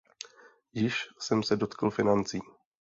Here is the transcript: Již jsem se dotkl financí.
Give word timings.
Již 0.73 1.09
jsem 1.19 1.43
se 1.43 1.55
dotkl 1.57 1.89
financí. 1.89 2.39